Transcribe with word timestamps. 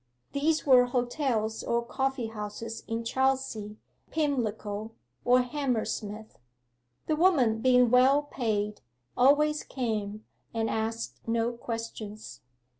These 0.31 0.65
were 0.65 0.87
hotels 0.87 1.63
or 1.63 1.85
coffee 1.85 2.25
houses 2.29 2.81
in 2.87 3.03
Chelsea, 3.03 3.77
Pimlico, 4.09 4.93
or 5.23 5.43
Hammersmith. 5.43 6.39
The 7.05 7.15
woman, 7.15 7.59
being 7.61 7.91
well 7.91 8.23
paid, 8.23 8.81
always 9.15 9.63
came, 9.63 10.25
and 10.55 10.71
asked 10.71 11.19
no 11.27 11.51
questions. 11.51 12.41